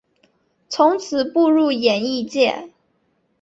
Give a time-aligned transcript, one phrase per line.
[0.67, 2.69] 从此步入演艺界。